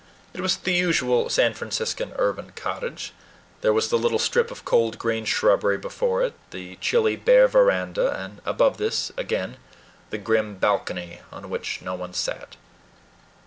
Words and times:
It 0.33 0.41
was 0.41 0.57
the 0.57 0.73
usual 0.73 1.29
San 1.29 1.53
Franciscan 1.53 2.13
urban 2.15 2.53
cottage. 2.55 3.13
There 3.61 3.71
was 3.71 3.89
the 3.89 3.99
little 3.99 4.17
strip 4.17 4.49
of 4.49 4.65
cold 4.65 4.97
green 4.97 5.25
shrubbery 5.25 5.77
before 5.77 6.23
it; 6.23 6.33
the 6.49 6.77
chilly, 6.77 7.15
bare 7.15 7.47
veranda, 7.47 8.11
and 8.19 8.41
above 8.43 8.77
this, 8.77 9.11
again, 9.15 9.57
the 10.09 10.17
grim 10.17 10.55
balcony, 10.55 11.21
on 11.31 11.51
which 11.51 11.83
no 11.83 11.93
one 11.93 12.15
sat. 12.15 12.55